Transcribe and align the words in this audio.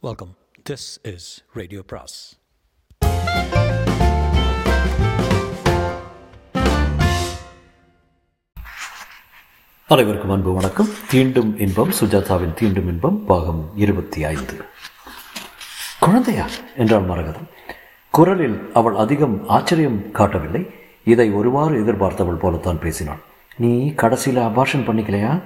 Welcome 0.00 0.34
this 0.70 1.14
is 1.14 1.44
radio 1.52 1.82
பிராஸ் 1.86 2.38
அனைவருக்கும் 9.88 10.30
அன்பு 10.30 10.52
வணக்கம். 10.52 10.86
தீண்டும் 11.12 11.60
இன்பம் 11.60 11.90
சுஜாதாவின் 11.90 12.54
தீண்டும் 12.60 12.86
இன்பம் 12.86 13.24
பாகம் 13.24 13.70
இருபத்தி 13.76 14.24
ஐந்து. 14.24 14.64
குழந்தையா 16.00 16.46
என்றாள் 16.76 17.04
மரகதம் 17.04 17.48
குரலில் 18.10 18.70
அவள் 18.74 18.94
அதிகம் 18.94 19.48
ஆச்சரியம் 19.48 20.12
காட்டவில்லை. 20.12 20.70
இதை 21.04 21.30
ஒருவாறு 21.30 21.84
எதிர்பார்த்தவள் 21.84 22.38
போலத்தான் 22.38 22.80
பேசினாள். 22.80 23.18
நீ 23.56 23.94
கடைசியில் 23.94 24.42
அபார்ஷன் 24.42 24.86
பண்ணிக்கலையா? 24.88 25.42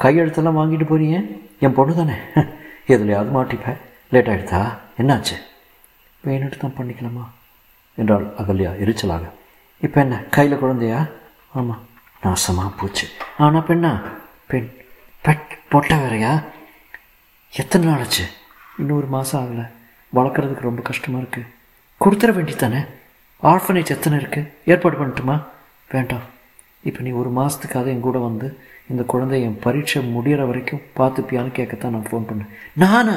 கையெழுத்தெல்லாம் 0.00 0.60
வாங்கிட்டு 0.60 0.86
போறீங்க 0.90 1.38
என் 1.60 1.74
பொண்ணு 1.74 1.94
தானே? 1.94 2.14
எதுலையாவது 2.86 3.30
மாட்டிப்பேன் 3.34 3.86
லேட் 4.12 4.30
ஆகிடுதா 4.32 4.60
என்னாச்சு? 5.00 5.36
வேணுட்டு 6.26 6.56
தான் 6.56 6.76
பண்ணிக்கலாமா 6.78 7.24
என்றாள் 7.98 8.26
அகல்யா 8.40 8.70
எரிச்சலாக. 8.82 9.24
இப்போ 9.86 10.00
என்ன 10.04 10.16
கையில் 10.36 10.60
குழந்தையா? 10.62 11.00
ஆமாம் 11.58 11.82
நாசமாக 12.24 12.70
போச்சு. 12.80 13.06
ஆனால் 13.44 13.66
பெண்ணா? 13.68 13.90
பெண். 14.50 14.68
பெட் 15.24 15.50
பொட்டை 15.72 15.96
வேறையா? 15.98 16.32
எத்தனை 17.52 17.84
நாள் 17.88 18.02
ஆச்சு? 18.04 18.24
இன்னொரு 18.78 19.06
மாதம் 19.06 19.40
ஆகலை. 19.40 19.66
வளர்க்குறதுக்கு 20.16 20.68
ரொம்ப 20.68 20.82
கஷ்டமாக 20.82 21.22
இருக்குது 21.22 21.50
கொடுத்துட 22.00 22.32
வேண்டித்தானே 22.38 22.80
ஆர்ஃபனேஜ் 23.42 23.94
எத்தனை 23.96 24.18
இருக்குது 24.20 24.50
ஏற்பாடு 24.64 24.96
பண்ணட்டுமா? 25.00 25.36
வேண்டாம். 25.94 26.24
இப்போ 26.88 27.00
நீ 27.06 27.10
ஒரு 27.10 27.30
மாதத்துக்காக 27.38 27.92
என் 27.94 28.06
கூட 28.06 28.18
வந்து 28.18 28.48
இந்த 28.92 29.02
குழந்தை 29.02 29.42
என் 29.42 29.58
பரீட்சை 29.64 30.00
முடிகிற 30.14 30.46
வரைக்கும் 30.46 30.82
பார்த்துப்பியான்னு 30.98 31.52
கேட்கத்தான் 31.58 31.94
நான் 31.96 32.08
ஃபோன் 32.10 32.28
பண்ணேன். 32.28 32.50
நானா? 32.82 33.16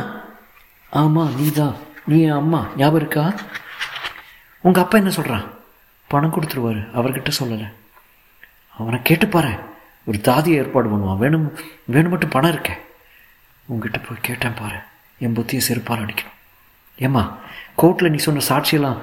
ஆமாம் 0.91 1.41
நீ 1.41 1.50
தான் 1.50 1.76
நீ 2.05 2.22
என் 2.22 2.31
அம்மா. 2.31 2.68
ஞாபகம் 2.77 2.95
இருக்கா? 2.95 3.34
உங்கள் 4.61 4.84
அப்பா 4.84 4.98
என்ன 4.98 5.09
சொல்கிறான் 5.09 5.44
பணம் 6.08 6.33
கொடுத்துருவாரு. 6.33 6.88
அவர்கிட்ட 6.95 7.31
சொல்லலை. 7.39 7.73
அவனை 8.78 9.00
கேட்டுப்பாரு 9.00 9.59
ஒரு 10.06 10.22
தாதியை 10.22 10.59
ஏற்பாடு 10.59 10.89
பண்ணுவான். 10.89 11.17
வேணும் 11.17 11.58
வேணும் 11.86 12.09
மட்டும் 12.09 12.30
பணம் 12.30 12.52
இருக்கே. 12.52 12.78
உங்ககிட்ட 13.66 13.98
போய் 13.98 14.17
கேட்டேன் 14.22 14.53
பாரு. 14.53 14.75
என் 15.20 15.33
புத்தியை 15.33 15.61
செருப்பால் 15.67 16.08
அடிக்கணும். 16.08 16.33
ஏம்மா 16.98 17.38
கோர்ட்டில் 17.78 18.09
நீ 18.09 18.17
சொன்ன 18.17 18.44
சாட்சியெல்லாம் 18.50 18.98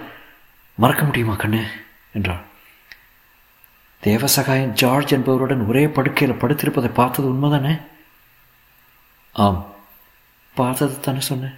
மறக்க 0.74 1.04
முடியுமா 1.04 1.34
கண்ணு? 1.34 1.66
என்றாள். 2.12 2.42
தேவசகாயன் 4.00 4.72
ஜார்ஜ் 4.72 5.14
என்பவருடன் 5.14 5.66
ஒரே 5.66 5.88
படுக்கையில் 5.88 6.36
படுத்திருப்பதை 6.36 6.88
பார்த்தது 6.88 7.32
உண்மைதானே? 7.32 7.80
ஆம். 9.32 9.66
பார்த்தது 10.54 11.00
தானே 11.00 11.20
சொன்னேன். 11.20 11.56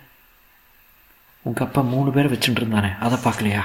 உங்கள் 1.43 1.67
அப்பா 1.67 1.81
மூணு 1.83 2.11
பேரை 2.11 2.31
வச்சுட்டு 2.33 2.61
இருந்தானே 2.63 2.99
அதை 2.99 3.19
பார்க்கலையா? 3.25 3.63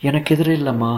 எனக்கு 0.00 0.34
எதிரே 0.34 0.54
இல்லைம்மா. 0.56 0.92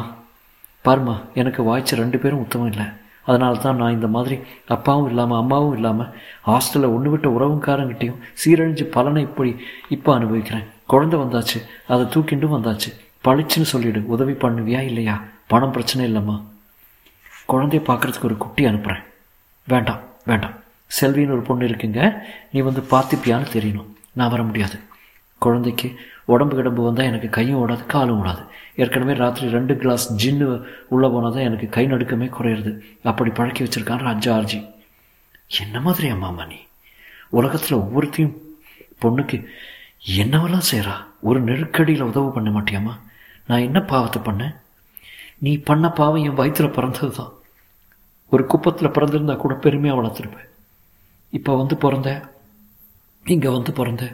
பாருமா 0.84 1.14
எனக்கு 1.34 1.60
வாய்ச்ச 1.68 1.94
ரெண்டு 2.02 2.18
பேரும் 2.18 2.38
உத்தமம் 2.38 2.70
இல்லை. 2.72 2.86
அதனால 3.22 3.58
தான் 3.58 3.76
நான் 3.76 3.92
இந்த 3.92 4.06
மாதிரி 4.06 4.36
அப்பாவும் 4.66 5.08
இல்லாமல் 5.08 5.38
அம்மாவும் 5.38 5.74
இல்லாமல் 5.74 6.10
ஹாஸ்டலில் 6.46 6.94
ஒன்று 6.96 7.10
விட்ட 7.10 7.28
உறவுக்காரங்கிட்டையும் 7.28 8.18
சீரழிஞ்சு 8.42 8.84
பலனை 8.84 9.22
இப்படி 9.22 9.56
இப்போ 9.88 10.14
அனுபவிக்கிறேன். 10.14 10.66
குழந்தை 10.86 11.18
வந்தாச்சு 11.18 11.58
அதை 11.86 12.06
தூக்கிண்டும் 12.06 12.56
வந்தாச்சு. 12.56 12.90
பளிச்சுன்னு 13.24 13.72
சொல்லிவிடு 13.72 14.04
உதவி 14.04 14.32
பண்ணுவியா 14.32 14.80
இல்லையா? 14.80 15.22
பணம் 15.46 15.70
பிரச்சனை 15.70 16.02
இல்லைம்மா. 16.10 16.36
குழந்தைய 17.48 17.82
பார்க்குறதுக்கு 17.88 18.28
ஒரு 18.30 18.36
குட்டி 18.36 18.64
அனுப்புகிறேன் 18.66 19.04
வேண்டாம் 19.64 20.02
வேண்டாம். 20.24 20.54
செல்வின்னு 21.00 21.36
ஒரு 21.36 21.42
பொண்ணு 21.42 21.66
இருக்குங்க. 21.66 22.00
நீ 22.52 22.60
வந்து 22.60 22.80
பார்த்துப்பியான்னு 22.90 23.48
தெரியணும். 23.52 23.90
நான் 24.12 24.30
வர 24.30 24.42
முடியாது. 24.42 24.78
குழந்தைக்கு 25.44 25.88
உடம்பு 26.34 26.54
கிடம்பு 26.56 26.82
வந்தால் 26.86 27.08
எனக்கு 27.10 27.28
கையும் 27.28 27.60
ஓடாது 27.62 27.84
காலும் 27.86 28.18
ஓடாது. 28.22 28.42
ஏற்கனவே 28.82 29.14
ராத்திரி 29.22 29.46
ரெண்டு 29.56 29.74
கிளாஸ் 29.76 30.06
ஜின்னு 30.22 30.46
உள்ளே 30.94 31.08
போனால் 31.08 31.34
தான் 31.36 31.46
எனக்கு 31.48 31.66
கை 31.76 31.84
நடுக்கமே 31.92 32.28
குறையிறது. 32.36 32.72
அப்படி 33.10 33.30
பழக்கி 33.30 33.62
வச்சுருக்கான் 33.64 34.06
ராஜா 34.08 34.30
ஆர்ஜி. 34.38 34.60
என்ன 35.62 35.80
மாதிரி 35.80 36.06
அம்மாமா 36.14 36.46
நீ? 36.46 36.58
உலகத்தில் 37.38 37.80
ஒவ்வொருத்தையும் 37.82 38.36
பொண்ணுக்கு 39.04 39.38
என்னவெல்லாம் 40.22 40.68
செய்கிறா 40.70 40.94
ஒரு 41.28 41.40
நெருக்கடியில் 41.40 42.08
உதவு 42.10 42.28
பண்ண 42.36 42.50
மாட்டியாம்மா? 42.50 42.94
நான் 43.48 43.66
என்ன 43.68 43.78
பாவத்தை 43.92 44.20
பண்ணேன்? 44.22 44.54
நீ 45.44 45.52
பண்ண 45.68 45.86
பாவம் 46.00 46.24
என் 46.26 46.38
வயிற்றில் 46.40 46.76
பிறந்தது 46.76 47.10
தான் 47.10 47.32
ஒரு 48.32 48.42
குப்பத்தில் 48.52 48.94
பிறந்திருந்தா 48.96 49.34
கூட 49.36 49.54
பெருமையாக 49.64 49.98
வளர்த்துருப்பேன். 50.00 50.48
இப்போ 51.32 51.52
வந்து 51.56 51.76
பிறந்த 51.84 52.08
இங்கே 53.34 53.48
வந்து 53.48 53.72
பிறந்த 53.72 54.04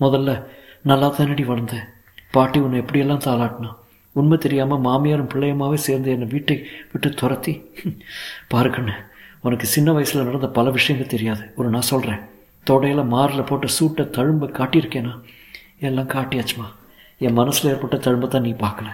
முதல்ல 0.00 0.30
நல்லா 0.86 1.06
தானடி 1.06 1.44
வளர்ந்தேன் 1.44 1.84
பாட்டி 2.30 2.58
உன்னை 2.58 2.78
எப்படியெல்லாம் 2.78 3.24
தாளாட்டினா? 3.24 3.74
உண்மை 4.12 4.38
தெரியாமல் 4.38 4.80
மாமியாரும் 4.80 5.28
பிள்ளையமாவே 5.28 5.74
சேர்ந்து 5.74 6.10
என்னை 6.10 6.26
வீட்டை 6.26 6.66
விட்டு 6.92 7.10
துரத்தி? 7.10 7.70
பாரு 8.48 8.70
உனக்கு 9.40 9.66
சின்ன 9.66 9.92
வயசில் 9.92 10.24
நடந்த 10.24 10.48
பல 10.48 10.70
விஷயங்கள் 10.70 11.10
தெரியாது. 11.10 11.52
ஒரு 11.56 11.68
நான் 11.68 11.80
சொல்கிறேன் 11.80 12.18
தொடையில் 12.66 13.08
மாரில் 13.08 13.46
போட்டு 13.46 13.68
சூட்டை 13.68 14.04
தழும்ப 14.04 14.46
காட்டியிருக்கேனா? 14.46 15.20
எல்லாம் 15.80 16.08
காட்டியாச்சுமா. 16.08 16.66
என் 17.18 17.32
மனசில் 17.32 17.70
ஏற்பட்ட 17.70 17.96
தழும்பை 17.96 18.28
தான் 18.28 18.42
நீ 18.42 18.52
பார்க்கல. 18.52 18.88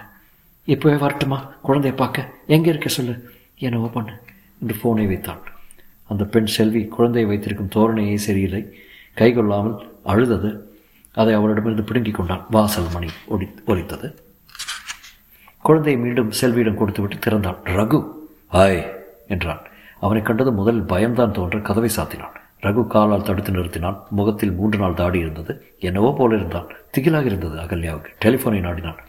இப்போவே 0.67 0.97
வரட்டுமா? 0.97 1.53
குழந்தைய 1.67 1.95
பார்க்க. 1.95 2.29
எங்கே 2.47 2.69
இருக்க 2.69 2.89
சொல்லு? 2.89 3.29
என்னவோ 3.57 3.87
பண்ணு. 3.87 4.11
என்று 4.61 4.75
ஃபோனை 4.75 5.07
வைத்தாள் 5.07 5.41
அந்த 6.07 6.23
பெண் 6.23 6.45
செல்வி 6.45 6.85
குழந்தையை 6.85 7.29
வைத்திருக்கும் 7.29 7.73
தோரணையே 7.75 8.15
சரியில்லை. 8.15 8.77
கைகொள்ளாமல் 9.17 9.77
அழுதது 10.05 10.72
அதை 11.21 11.33
அவளிடமிருந்து 11.33 11.87
பிடுங்கிக் 11.89 12.17
கொண்டான். 12.17 12.45
வாசல் 12.55 12.91
மணி 12.93 13.09
ஒடி 13.33 13.47
ஒலித்தது. 13.65 14.07
குழந்தையை 15.67 15.97
மீண்டும் 16.01 16.31
செல்வியிடம் 16.39 16.79
கொடுத்துவிட்டு 16.79 17.17
திறந்தான். 17.19 17.59
ரகு 17.79 17.99
ஹாய் 18.55 18.81
என்றான். 19.27 19.61
அவனை 19.99 20.21
கண்டது 20.21 20.51
முதல் 20.51 20.81
பயம்தான் 20.93 21.35
தோன்ற 21.37 21.59
கதவை 21.59 21.89
சாத்தினான். 21.97 22.37
ரகு 22.65 22.81
காலால் 22.87 23.27
தடுத்து 23.27 23.51
நிறுத்தினான். 23.51 23.97
முகத்தில் 24.17 24.53
மூன்று 24.57 24.77
நாள் 24.81 24.99
தாடி 25.01 25.19
இருந்தது. 25.19 25.53
என்னவோ 25.79 26.09
போல 26.17 26.35
இருந்தான். 26.35 26.69
திகிலாக 26.97 27.29
இருந்தது 27.31 27.55
அகல்யாவுக்கு. 27.59 28.11
டெலிஃபோனை 28.25 28.61
நாடினான். 28.67 28.99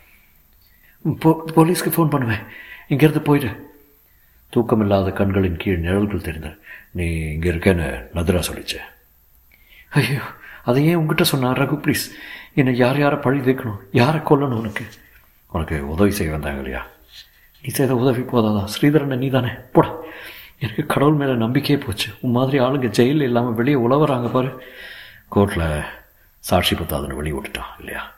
போ 1.22 1.30
போலீஸ்க்கு 1.56 1.94
ஃபோன் 1.96 2.12
பண்ணுவேன். 2.14 2.44
இங்கேருந்து 2.92 3.22
போயிடு 3.28 3.50
தூக்கமில்லாத 4.52 5.12
கண்களின் 5.12 5.60
கீழ் 5.62 5.84
நிழல்கள் 5.84 6.26
தெரிந்த 6.28 6.48
நீ 6.98 7.06
இங்கே 7.34 7.48
இருக்கேன்னு 7.52 7.86
நதுரா 8.16 8.40
சொல்லிச்சு. 8.48 8.78
ஐயோ 10.00 10.24
அதை 10.64 10.86
ஏன் 10.86 10.94
உங்ககிட்ட 10.94 11.24
சொன்னான் 11.24 11.54
ரகு 11.54 11.76
ப்ளீஸ் 11.84 12.04
என்னை 12.54 12.76
யார் 12.76 12.98
யாரை 12.98 13.18
பழி 13.18 13.38
வைக்கணும் 13.38 13.80
யாரை 13.92 14.20
கொல்லணும் 14.20 14.60
உனக்கு? 14.62 14.84
உனக்கு 15.52 15.88
உதவி 15.88 16.10
செய்ய 16.10 16.32
வந்தாங்க 16.32 16.58
இல்லையா? 16.58 16.86
நீ 17.64 17.70
செய்த 17.70 17.94
உதவி 17.94 18.22
போதாதா? 18.22 18.64
ஸ்ரீதரனை 18.64 19.16
நீ 19.16 19.28
தானே 19.28 19.50
போட. 19.72 19.86
எனக்கு 20.58 20.86
கடவுள் 20.86 21.14
மேலே 21.14 21.32
நம்பிக்கையே 21.32 21.78
போச்சு. 21.78 22.08
உன் 22.20 22.30
மாதிரி 22.30 22.58
ஆளுங்க 22.58 22.88
ஜெயிலில் 22.88 23.22
இல்லாமல் 23.22 23.54
வெளியே 23.54 23.76
உழவுறாங்க 23.76 24.30
பாரு. 24.30 24.50
கோர்ட்டில் 25.32 25.84
சாட்சி 26.40 26.74
பத்தாதுன்னு 26.74 27.14
வெளியே 27.14 27.36
விட்டுட்டான் 27.36 27.72
இல்லையா? 27.78 28.12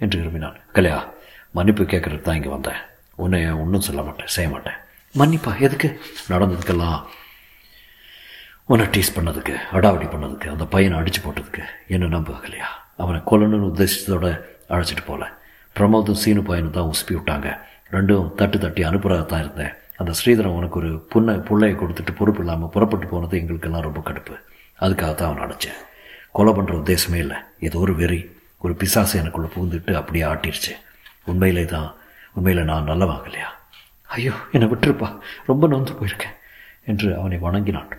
என்று 0.00 0.18
விரும்பினான். 0.18 0.56
கல்யா 0.72 1.12
மன்னிப்பு 1.52 1.82
கேட்குறதுக்கு 1.82 2.22
தான் 2.22 2.34
இங்கே 2.34 2.48
வந்தேன். 2.48 2.80
உன்னை 3.16 3.50
ஒன்றும் 3.50 3.80
சொல்ல 3.80 4.02
மாட்டேன். 4.02 4.26
செய்ய 4.26 4.50
மாட்டேன். 4.50 4.78
மன்னிப்பா 5.14 5.58
எதுக்கு? 5.58 6.00
நடந்ததுக்கெல்லாம் 6.28 6.98
உன்னை 8.68 8.86
டீஸ் 8.86 9.14
பண்ணதுக்கு 9.16 9.54
அடாவடி 9.76 10.06
பண்ணதுக்கு 10.12 10.48
அந்த 10.52 10.64
பையனை 10.64 10.98
அடித்து 10.98 11.20
போட்டதுக்கு 11.24 11.62
என்ன 11.86 12.06
நம்புக 12.06 12.36
அவனை 12.96 13.20
கொல்லணும்னு 13.30 13.68
உத்தேசத்தோட 13.70 14.26
அழைச்சிட்டு 14.74 15.04
போகல 15.06 15.24
பிரமோதும் 15.76 16.18
சீனு 16.22 16.42
பையனும் 16.42 16.76
தான் 16.76 16.88
உசுப்பி 16.92 17.14
விட்டாங்க. 17.16 17.48
ரெண்டும் 17.94 18.34
தட்டு 18.34 18.58
தட்டி 18.58 18.82
அனுப்புறதான் 18.84 19.42
இருந்தேன். 19.44 19.74
அந்த 20.00 20.12
ஸ்ரீதரன் 20.18 20.56
உனக்கு 20.58 20.78
ஒரு 20.80 20.90
புண்ணை 21.12 21.34
பிள்ளையை 21.48 21.74
கொடுத்துட்டு 21.78 22.12
பொறுப்பு 22.20 22.40
இல்லாமல் 22.42 22.68
புறப்பட்டு 22.68 23.06
போனது 23.06 23.38
எங்களுக்கெல்லாம் 23.40 23.86
ரொம்ப 23.88 24.00
கடுப்பு. 24.08 24.34
அதுக்காக 24.80 25.14
தான் 25.14 25.28
அவனை 25.28 25.42
அடைச்சேன். 25.46 25.78
கொலை 26.38 26.52
பண்ணுற 26.56 26.74
உத்தேசமே 26.82 27.14
இல்லை. 27.14 27.38
ஏதோ 27.60 27.78
ஒரு 27.78 27.94
வெறி 28.00 28.20
ஒரு 28.58 28.74
பிசாசு 28.74 29.14
எனக்குள்ளே 29.22 29.50
புகுந்துட்டு 29.56 29.92
அப்படியே 30.00 30.24
ஆட்டிருச்சு. 30.32 30.72
உண்மையிலே 31.24 31.64
தான் 31.64 31.88
உண்மையில் 32.34 32.68
நான் 32.72 32.90
நல்லவாங்க 32.92 33.28
இல்லையா 33.30 33.50
ஐயோ 34.16 34.34
என்னை 34.54 34.68
விட்டுருப்பா. 34.72 35.10
ரொம்ப 35.50 35.68
நொந்து 35.74 35.92
போயிருக்கேன் 36.00 36.36
என்று 36.84 37.18
அவனை 37.20 37.38
வணங்கினான். 37.46 37.90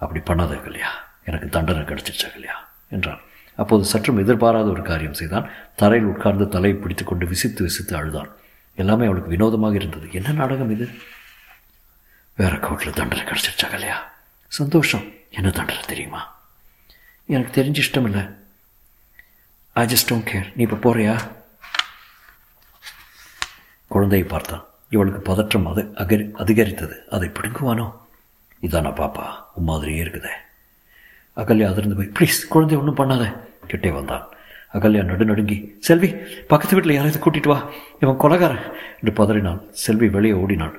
அப்படி 0.00 0.20
பண்ணாத 0.20 0.64
இல்லையா 0.64 0.90
எனக்கு 1.24 1.48
தண்டனை 1.48 1.82
கிடைச்சிருச்சாங்க 1.82 2.38
இல்லையா 2.40 2.56
என்றான். 2.90 3.20
அப்போது 3.56 3.84
சற்றும் 3.84 4.20
எதிர்பாராத 4.24 4.68
ஒரு 4.68 4.82
காரியம் 4.82 5.18
செய்தான். 5.20 5.48
தரையில் 5.76 6.08
உட்கார்ந்து 6.08 6.48
தலையை 6.48 6.78
பிடித்து 6.78 7.04
கொண்டு 7.04 7.26
விசித்து 7.26 7.62
விசித்து 7.62 7.96
அழுதான். 7.96 8.30
எல்லாமே 8.74 9.04
அவளுக்கு 9.04 9.30
வினோதமாக 9.30 9.74
இருந்தது. 9.74 10.06
என்ன 10.12 10.32
நாடகம் 10.32 10.70
இது? 10.70 10.86
வேற 12.36 12.56
கோட்டில் 12.56 12.98
தண்டனை 12.98 13.24
கிடைச்சிருச்சா 13.24 13.72
இல்லையா 13.72 13.98
சந்தோஷம். 14.46 15.06
என்ன 15.30 15.48
தண்டனை 15.50 15.82
தெரியுமா? 15.82 16.20
எனக்கு 17.26 17.62
தெரிஞ்சு 17.62 17.82
இஷ்டம் 17.84 18.08
இல்லை 18.10 18.22
ஐ 19.72 19.84
ஜஸ்ட் 19.86 20.10
டோன்ட் 20.10 20.28
கேர் 20.30 20.48
நீ 20.54 20.66
இப்போ 20.66 20.78
போறியா? 20.78 21.14
குழந்தையை 23.86 24.28
பார்த்தான். 24.28 24.64
இவளுக்கு 24.88 25.20
பதற்றம் 25.20 25.66
அது 25.66 25.82
அகரி 25.94 26.24
அதிகரித்தது. 26.42 26.96
அதை 27.10 27.28
பிடுங்குவானோ? 27.28 27.86
இதானா 28.62 28.90
பாப்பா? 29.00 29.26
மாதிரியே 29.60 30.04
இருக்குதே. 30.04 30.32
அகல்யா 31.36 31.68
அதிர்ந்து 31.68 31.96
போய் 31.96 32.12
ப்ளீஸ் 32.18 32.48
குழந்தை 32.48 32.78
ஒன்றும் 32.78 32.96
பண்ணாத. 32.96 33.36
கிட்டே 33.66 33.90
வந்தான். 33.90 34.28
அகல்யா 34.74 35.02
நடுநடுங்கி 35.02 35.72
செல்வி 35.78 36.14
பக்கத்து 36.46 36.74
வீட்டில் 36.74 36.94
யாரையாவது 36.94 37.24
கூட்டிட்டு 37.24 37.48
வா. 37.48 37.70
இவன் 38.00 38.16
கொலகாரன். 38.16 38.64
என்று 39.00 39.24
பதறினான். 39.24 39.60
செல்வி 39.70 40.08
வெளியே 40.08 40.32
ஓடினான் 40.32 40.76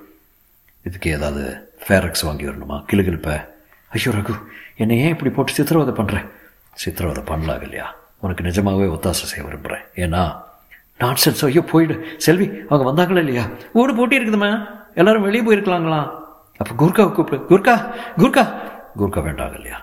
இதுக்கு 0.85 1.11
ஏதாவது 1.11 1.69
ஃபேரக்ஸ் 1.87 2.25
வாங்கி 2.25 2.45
வரணுமா? 2.45 2.85
கிளுகிழப்ப 2.91 3.47
ஐயோ 3.91 4.11
ரகு 4.11 4.35
என்னை 4.77 4.99
ஏன் 4.99 5.09
இப்படி 5.09 5.29
போட்டு 5.29 5.51
சித்திரவதை 5.51 5.93
பண்ணுறேன் 5.93 6.27
சித்திரவதை 6.73 7.23
பண்ணலாம் 7.23 7.61
இல்லையா 7.61 7.95
உனக்கு 8.19 8.43
நிஜமாகவே 8.43 8.85
ஒத்தாசை 8.85 9.25
செய்ய 9.31 9.45
விரும்புகிறேன் 9.45 9.83
ஏன்னா 9.95 10.35
நான் 10.97 11.15
சென்ஸ் 11.25 11.45
ஐயோ 11.45 11.61
போயிடு. 11.61 12.05
செல்வி 12.17 12.51
அவங்க 12.69 12.91
வந்தாங்களா 12.91 13.17
இல்லையா? 13.17 13.49
ஊடு 13.73 13.95
போட்டி 13.95 14.19
இருக்குதுமா 14.19 14.67
எல்லாரும் 14.95 15.21
வெளியே 15.21 15.43
போயிருக்கலாங்களா? 15.43 16.20
அப்போ 16.61 16.73
குர்காவை 16.81 17.11
கூப்பிடு. 17.11 17.39
குர்கா 17.51 17.75
குர்கா. 18.21 18.43
குர்கா 18.99 19.19
வேண்டாம் 19.27 19.47
Ahalya. 19.49 19.77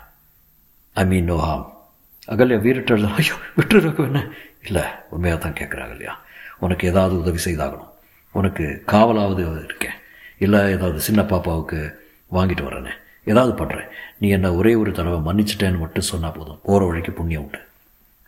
I 0.94 1.04
mean 1.12 1.28
no 1.30 1.36
hmm 1.46 1.64
Ahalya 2.32 2.56
வீரட்டல் 2.64 3.06
ஐயோ 3.19 3.36
விட்டுரு 3.58 3.90
என்ன? 4.06 4.20
இல்லை 4.66 4.84
உண்மையாக 5.14 5.38
தான் 5.44 5.58
கேட்குறாங்க 5.60 5.94
இல்லையா 5.96 6.14
உனக்கு 6.64 6.84
ஏதாவது 6.90 7.14
உதவி 7.22 7.40
செய்தாகணும். 7.44 7.92
உனக்கு 8.34 8.64
காவலாவது 8.92 9.42
இருக்கேன். 9.64 9.96
இல்லை 10.44 10.60
ஏதாவது 10.76 10.98
சின்ன 11.08 11.20
பாப்பாவுக்கு 11.30 11.78
வாங்கிட்டு 12.36 12.64
வரேனே 12.69 12.94
ஏதாவது 13.32 13.52
பண்ணுறேன் 13.60 13.88
நீ 14.20 14.28
என்ன 14.36 14.48
ஒரே 14.58 14.72
ஒரு 14.82 14.90
தடவை 14.98 15.19
மன்னிச்சிட்டேன்னு 15.28 15.82
மட்டும் 15.84 16.08
சொன்னால் 16.10 16.36
போதும். 16.36 16.60
போகிற 16.66 16.86
வழிக்கு 16.88 17.12
புண்ணியம் 17.19 17.44
உண்டு. 17.44 17.60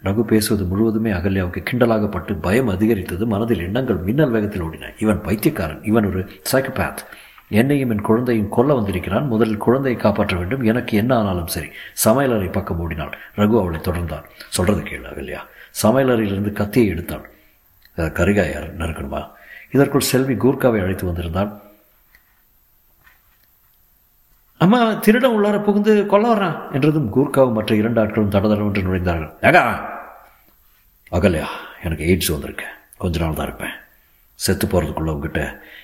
ரகு 0.06 0.23
பேசுவது 0.32 0.64
முழுவதுமே 0.70 1.11
அகல்யாவுக்கு 1.11 1.61
கிண்டலாகப்பட்டு 1.69 2.32
பயம் 2.47 2.70
அதிகரித்தது. 2.75 3.26
மனதில் 3.26 3.64
எண்ணங்கள் 3.67 3.99
மின்னல் 4.06 4.35
வேகத்தில் 4.37 4.64
ஓடின. 4.67 4.93
இவன் 4.99 5.20
பைத்தியக்காரன். 5.26 5.82
இவன் 5.91 6.08
ஒரு 6.11 6.23
சைக்கோபேத் 6.52 7.02
என்னையும் 7.50 7.91
என் 7.91 8.06
குழந்தையும் 8.08 8.49
கொல்ல 8.49 8.75
வந்திருக்கிறான். 8.75 9.26
முதலில் 9.26 9.64
குழந்தையை 9.67 10.00
காப்பாற்ற 10.00 10.37
வேண்டும். 10.37 10.62
எனக்கு 10.62 10.97
என்ன 10.97 11.19
ஆனாலும் 11.19 11.47
சரி. 11.47 11.69
சமையலறை 12.05 12.52
பக்கம் 12.52 12.79
ஓடினாள். 12.79 13.19
ரகு 13.37 13.58
அவளை 13.61 13.81
தொடர்ந்தான். 13.81 14.29
சொல்றது 14.49 14.81
கேளு 14.81 15.19
இல்லையா 15.19 15.47
சமையலறையிலிருந்து 15.82 16.52
கத்தியை 16.52 16.94
எடுத்தாள் 16.94 17.26
கருகாயார் 17.97 18.69
நறுக்கணுமா? 18.76 19.23
இதற்குள் 19.70 20.08
செல்வி 20.12 20.35
கூர்காவை 20.35 20.81
அழைத்து 20.82 21.06
வந்திருந்தாள். 21.06 21.50
அம்மா 24.58 24.79
திருடம் 24.91 25.35
உள்ளார 25.37 25.62
புகுந்து 25.62 26.06
கொல்ல 26.06 26.35
வர்றான் 26.35 26.73
என்றதும் 26.73 27.12
கூர்காவும் 27.17 27.52
மற்ற 27.52 27.75
இரண்டு 27.75 28.05
ஆட்களும் 28.05 28.35
தடதடவென்று 28.35 28.82
நுழைந்தார்கள். 28.82 29.31
ஏகா 29.43 29.62
அகல்யா 31.12 31.47
எனக்கு 31.85 32.05
எய்ட்ஸ் 32.06 32.32
வந்திருக்கேன் 32.32 32.75
கொஞ்ச 32.99 33.20
நாள் 33.20 33.35
தான் 33.35 33.47
இருப்பேன். 33.47 33.76
செத்து 34.43 34.67
போகிறதுக்குள்ள 34.67 35.13
உங்ககிட்ட 35.15 35.41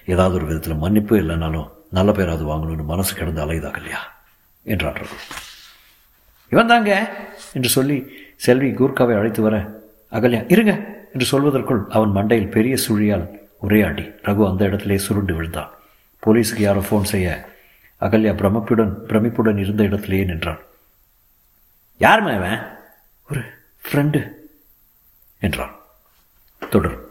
ஏதாவது 0.06 0.34
ஒரு 0.34 0.46
விதத்தில் 0.46 0.82
மன்னிப்பு 0.84 1.14
இல்லைனாலும் 1.16 1.70
நல்ல 1.90 2.12
பேராது 2.12 2.44
வாங்கணும்னு 2.50 2.84
மனசு 2.84 3.12
கிடந்து 3.14 3.42
அலையுதா 3.44 3.68
அகல்யா 3.70 4.00
என்றான் 4.62 4.94
ரகு. 4.94 5.16
இவன் 6.48 6.66
தாங்க 6.66 6.92
என்று 7.52 7.68
சொல்லி 7.68 7.96
செல்வி 8.36 8.70
கூர்காவை 8.70 9.14
அழைத்து 9.18 9.42
வர 9.42 9.56
அகல்யா 10.10 10.52
இருங்க 10.52 10.72
என்று 11.12 11.26
சொல்வதற்குள் 11.32 11.82
அவன் 11.88 12.14
மண்டையில் 12.14 12.50
பெரிய 12.50 12.76
சுழியால் 12.88 13.26
உரையாடி 13.58 14.02
ரகு 14.02 14.48
அந்த 14.48 14.64
இடத்திலே 14.64 14.98
சுருண்டு 14.98 15.34
விழுந்தான். 15.34 15.70
போலீஸுக்கு 16.26 16.64
யாரோ 16.68 16.82
ஃபோன் 16.90 17.10
செய்ய 17.12 17.28
அகல்யா 18.00 18.32
பிரமப்புடன் 18.40 18.94
பிரமிப்புடன் 19.08 19.58
இருந்த 19.58 19.82
இடத்திலேயே 19.82 20.24
நின்றான். 20.24 20.62
யாருமே 21.98 22.34
அவன் 22.34 22.58
ஒரு 23.30 23.42
ஃப்ரெண்டு 23.86 24.22
என்றான். 25.38 25.74
தொடரும். 26.70 27.05